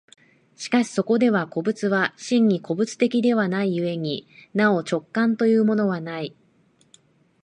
[0.55, 6.35] しかしそこでは個物は真に個物的ではない故になお直観というものはない。